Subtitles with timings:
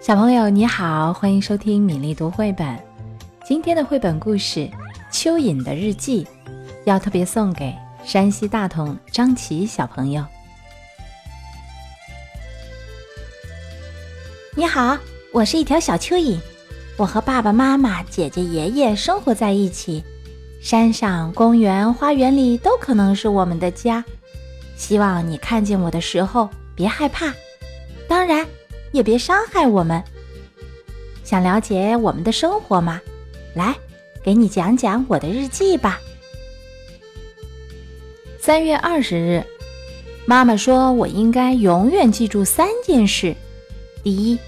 [0.00, 2.66] 小朋友你好，欢迎收听米粒读绘本。
[3.44, 4.60] 今天的绘本故事
[5.12, 6.24] 《蚯蚓的日记》
[6.84, 10.24] 要特别送给山西大同张琪小朋友。
[14.56, 14.96] 你好，
[15.34, 16.38] 我是一条小蚯蚓，
[16.96, 20.02] 我和爸爸妈妈、姐姐、爷爷生活在一起，
[20.62, 24.02] 山上、公园、花园里都可能是我们的家。
[24.76, 27.34] 希望你看见我的时候别害怕，
[28.08, 28.46] 当然
[28.92, 30.02] 也别伤害我们。
[31.24, 33.00] 想了解我们的生活吗？
[33.54, 33.74] 来，
[34.22, 36.00] 给你讲讲我的日记吧。
[38.38, 39.44] 三月二十日，
[40.26, 43.36] 妈妈说我应该永远记住三件事：
[44.02, 44.38] 第一，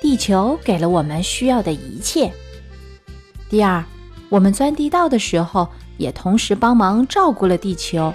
[0.00, 2.30] 地球给了我们需要的一切；
[3.50, 3.84] 第二，
[4.28, 8.14] 我们钻地道的时候也同时帮忙照顾了地球。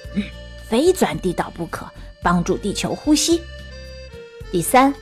[0.68, 1.86] 非钻地道不可，
[2.22, 3.40] 帮助地球呼吸。
[4.50, 4.92] 第三，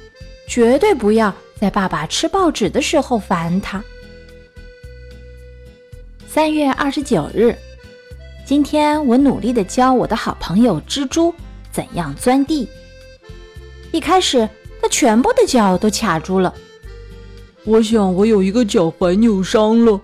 [0.46, 3.82] 绝对不要在爸爸吃报纸的时候烦他。
[6.26, 7.56] 三月二十九日，
[8.44, 11.32] 今天我努力的教我的好朋友蜘蛛
[11.70, 12.68] 怎样钻地。
[13.92, 14.48] 一开始，
[14.82, 16.52] 他全部的脚都卡住了。
[17.64, 20.00] 我想我有一个脚踝扭伤了。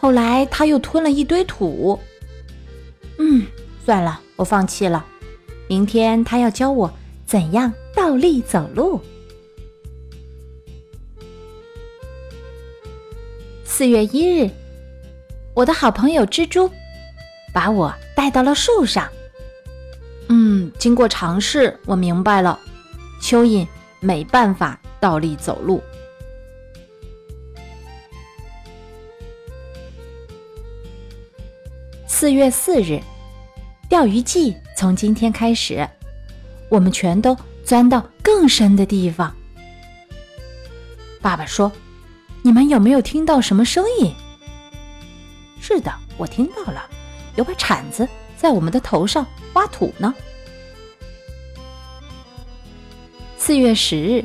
[0.00, 1.98] 后来他又吞了一堆土。
[3.18, 3.44] 嗯，
[3.84, 4.20] 算了。
[4.36, 5.04] 我放弃了。
[5.66, 6.88] 明天他要教我
[7.26, 9.00] 怎样倒立走路。
[13.78, 14.50] 四月一日，
[15.54, 16.68] 我的好朋友蜘蛛
[17.52, 19.08] 把我带到了树上。
[20.28, 22.58] 嗯，经过尝试，我明白了，
[23.22, 23.64] 蚯蚓
[24.00, 25.80] 没办法倒立走路。
[32.08, 33.00] 四月四日。
[33.88, 35.88] 钓鱼季从今天开始，
[36.68, 39.32] 我们全都钻到更深的地方。
[41.22, 41.70] 爸爸说
[42.48, 44.10] ：“你们有没有听到什么声音？”
[45.60, 46.82] 是的，我听到了，
[47.36, 48.08] 有把铲子
[48.38, 50.14] 在我们的头上挖土呢。
[53.36, 54.24] 四月十日，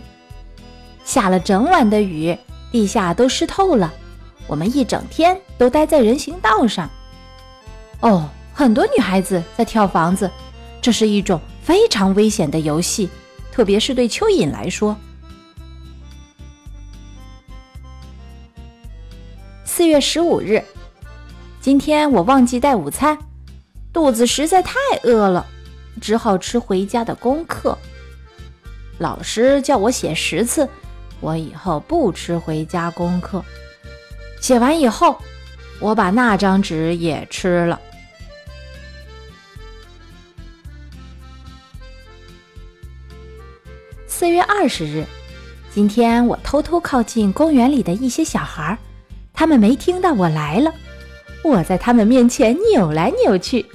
[1.04, 2.38] 下了整晚的雨，
[2.72, 3.94] 地下都湿透了，
[4.48, 6.90] 我们一整天都待在人行道上。
[8.00, 8.30] 哦。
[8.56, 10.32] 很多女孩子在跳房子，
[10.80, 13.10] 这是一种非常危险的游戏，
[13.52, 14.96] 特别是对蚯蚓来说。
[19.84, 20.64] 四月十五日，
[21.60, 23.18] 今天我忘记带午餐，
[23.92, 25.46] 肚子实在太饿了，
[26.00, 27.78] 只好吃回家的功课。
[28.98, 30.70] 老师叫我写十次，
[31.20, 33.44] 我以后不吃回家功课。
[34.40, 35.18] 写完以后，
[35.82, 37.78] 我把那张纸也吃了。
[44.08, 45.06] 四月二十日，
[45.74, 48.78] 今天我偷偷靠近公园里的一些小孩，
[49.34, 50.72] 他们没听到我来了。
[51.44, 53.66] 我在他们面前扭来扭去，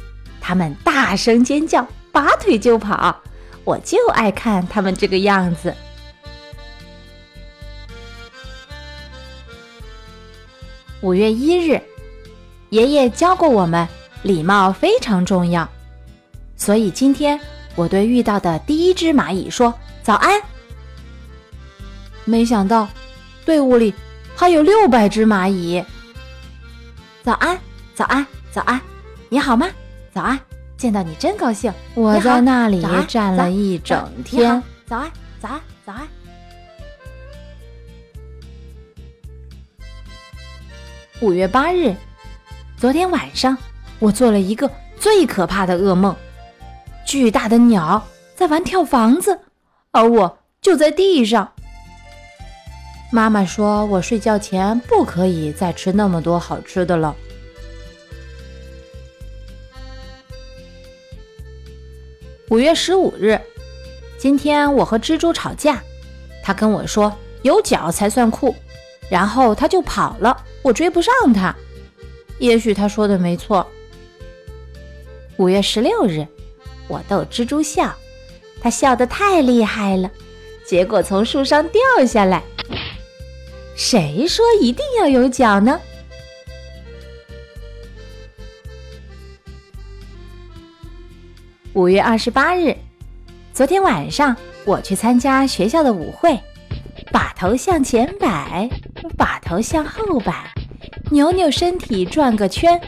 [0.41, 3.21] 他们大声尖叫，拔腿就跑。
[3.65, 5.75] 我就爱看他们这个样子。
[11.03, 11.81] 五月一日，
[12.71, 13.87] 爷爷教过我们，
[14.23, 15.69] 礼貌非常重要，
[16.57, 17.39] 所以今天
[17.75, 19.75] 我对遇到的第一只蚂蚁说。
[20.01, 20.41] 早安！
[22.25, 22.89] 没想到
[23.45, 23.93] 队伍里
[24.39, 25.85] 还有六百只蚂蚁。
[27.25, 27.59] 早安，
[27.93, 28.81] 早安，早安！
[29.29, 29.69] 你好吗？
[30.15, 30.39] 早安，
[30.77, 31.73] 见到你真高兴。
[31.97, 34.63] 我在那里站了一整天。
[34.87, 35.11] 早安，
[35.41, 36.09] 早安，早安！
[41.21, 41.93] 五月八日，
[42.77, 43.59] 昨天晚上
[43.99, 46.15] 我做了一个最可怕的噩梦：
[47.05, 48.07] 巨大的鸟
[48.37, 49.41] 在玩跳房子。
[49.91, 51.55] 而我就在地上。
[53.11, 57.17] 妈妈说我睡觉前不可以再吃那么多好吃的了。
[62.51, 63.41] 五月十五日，
[64.19, 65.83] 今天我和蜘蛛吵架，
[66.43, 68.55] 他跟我说有脚才算酷，
[69.11, 71.55] 然后他就跑了，我追不上他。
[72.39, 73.67] 也许他说的没错。
[75.39, 76.27] 五月十六日，
[76.89, 77.95] 我逗蜘蛛笑。
[78.61, 80.11] 他笑得太厉害了，
[80.67, 82.43] 结果从树上掉下来。
[83.79, 85.81] 谁说一定要有脚呢？
[91.75, 92.77] 五月二十八日，
[93.55, 96.37] 昨天晚上我去参加学校的舞会，
[97.13, 98.69] 把头向前摆，
[99.17, 100.53] 把头向后摆，
[101.13, 102.81] 扭扭身体转个圈。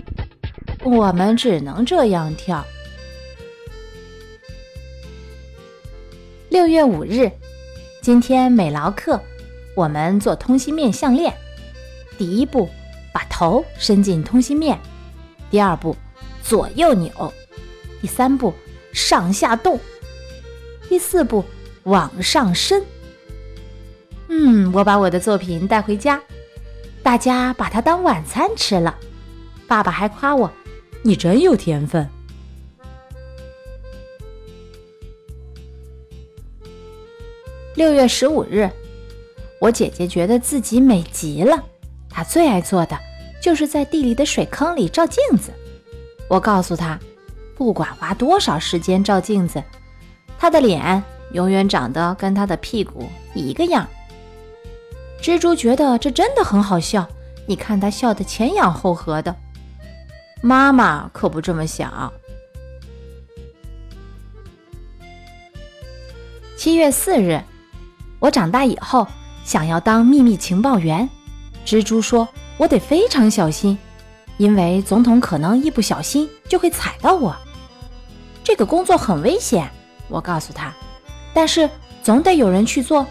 [0.82, 2.66] 我们只能这样跳。
[6.48, 7.31] 六月五日，
[8.02, 9.22] 今天美劳课，
[9.80, 11.34] 我们做通心面项链。
[12.18, 12.68] 第一步，
[13.14, 14.76] 把头伸进通心面；
[15.50, 15.96] 第二步，
[16.42, 17.10] 左右扭；
[18.02, 18.52] 第三步，
[18.92, 19.78] 上下动；
[20.86, 21.42] 第四步，
[21.84, 22.84] 往上伸。
[24.28, 26.20] 嗯，我把我的作品带回家，
[27.02, 28.94] 大家把它当晚餐吃了。
[29.66, 30.52] 爸爸还夸我
[31.00, 32.06] ：“你真有天分。”
[37.76, 38.68] 六月十五日，
[39.60, 41.62] 我姐姐觉得自己美极了。
[42.08, 42.98] 她最爱做的
[43.40, 45.52] 就是在地里的水坑里照镜子。
[46.28, 46.98] 我告诉她，
[47.54, 49.62] 不管花多少时间照镜子，
[50.38, 51.02] 她的脸
[51.32, 53.86] 永远长得跟她的屁股一个样。
[55.22, 57.06] 蜘蛛觉得这真的很好笑，
[57.46, 59.36] 你看它笑得前仰后合的。
[60.42, 62.10] 妈妈可不这么想。
[66.56, 67.38] 七月四日。
[68.18, 69.06] 我长大以后
[69.44, 71.08] 想要当秘密情报员，
[71.66, 73.78] 蜘蛛说：“我得非常小心，
[74.37, 77.37] 因为总统可能一不小心就会踩到我。
[78.44, 79.70] 这个工作很危险。”
[80.08, 80.72] 我告诉他
[81.32, 81.70] ：“但是
[82.02, 83.06] 总得有人去做。”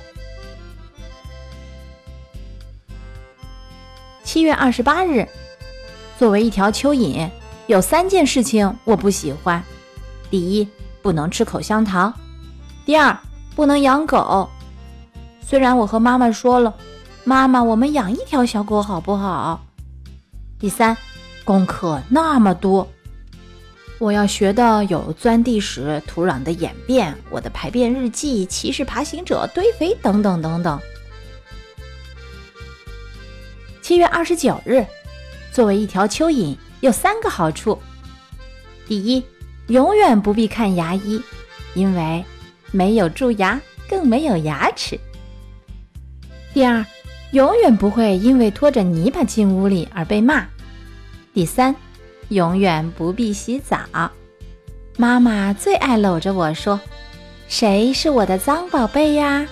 [4.23, 5.27] 七月二十八日，
[6.17, 7.29] 作为一条蚯蚓，
[7.67, 9.63] 有三件事情我不喜欢：
[10.29, 10.67] 第一，
[11.01, 12.11] 不能吃口香糖；
[12.85, 13.17] 第二，
[13.55, 14.49] 不能养狗。
[15.49, 16.75] 虽然我和妈妈说了，
[17.23, 19.65] 妈妈，我们养一条小狗好不好？
[20.59, 20.95] 第三，
[21.43, 22.87] 功课那么多，
[23.97, 30.79] 我要学的有钻地时土壤的演变、我的排便日记、骑士爬行者堆肥等等等等。
[33.81, 34.85] 七月二十九日，
[35.51, 37.79] 作为一条蚯蚓，有三个好处：
[38.87, 39.25] 第一，
[39.65, 41.19] 永远不必看牙医，
[41.73, 42.23] 因为
[42.69, 43.59] 没有蛀牙，
[43.89, 44.99] 更没有牙齿。
[46.53, 46.85] 第二，
[47.31, 50.47] 永远不会因为拖着泥巴进屋里而被骂。
[51.33, 51.75] 第三，
[52.29, 53.77] 永远不必洗澡。
[54.97, 56.79] 妈妈最爱搂着我说
[57.47, 59.47] ：“谁是我的脏宝贝呀？”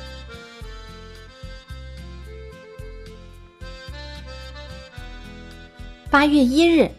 [6.10, 6.90] 八月一日，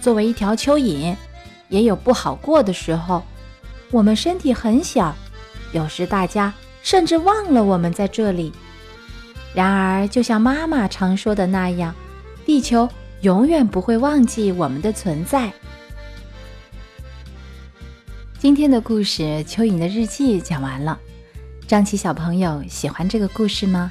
[0.00, 1.14] 作为一条蚯蚓，
[1.68, 3.22] 也有不好过的时候。
[3.92, 5.14] 我们身体很小，
[5.72, 8.52] 有时大家甚至忘了我们在这里。
[9.56, 11.94] 然而，就像妈妈常说的那样，
[12.44, 12.86] 地球
[13.22, 15.50] 永远不会忘记我们的存在。
[18.38, 21.00] 今天的故事《蚯蚓的日记》讲完了，
[21.66, 23.90] 张琪小朋友喜欢这个故事吗？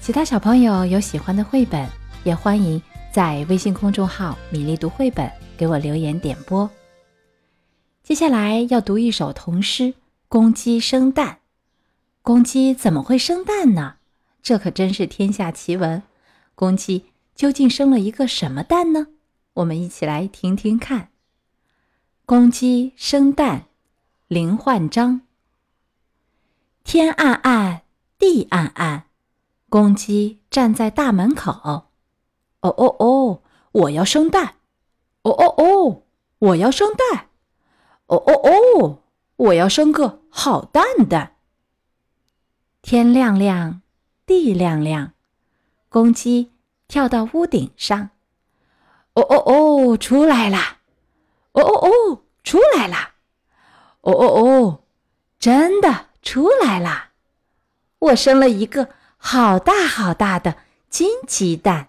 [0.00, 1.84] 其他小朋友有喜欢的绘本，
[2.22, 2.80] 也欢迎
[3.10, 5.28] 在微信公众号“米粒读绘本”
[5.58, 6.70] 给我留言点播。
[8.04, 9.82] 接下来要读一首童诗
[10.28, 11.26] 《公鸡生蛋》。
[12.22, 13.94] 公鸡怎么会生蛋呢？
[14.42, 16.02] 这可真是天下奇闻，
[16.56, 19.06] 公鸡究竟生了一个什么蛋呢？
[19.54, 21.10] 我们一起来听听看。
[22.26, 23.66] 公鸡生蛋，
[24.26, 25.20] 林焕章。
[26.82, 27.82] 天暗暗，
[28.18, 29.04] 地暗暗，
[29.68, 31.52] 公鸡站在大门口。
[31.52, 33.42] 哦哦哦，
[33.72, 34.56] 我要生蛋！
[35.22, 36.02] 哦哦哦，
[36.38, 37.28] 我要生蛋！
[38.06, 39.02] 哦哦哦，
[39.36, 41.36] 我要生个好蛋蛋！
[42.80, 43.81] 天亮亮。
[44.32, 45.12] 地亮亮，
[45.90, 46.50] 公鸡
[46.88, 48.08] 跳到屋顶上。
[49.12, 50.78] 哦哦哦，出来啦！
[51.52, 53.12] 哦哦哦，出来啦！
[54.00, 54.84] 哦哦哦，
[55.38, 57.10] 真的出来啦！
[57.98, 60.56] 我生了一个好大好大的
[60.88, 61.88] 金鸡蛋。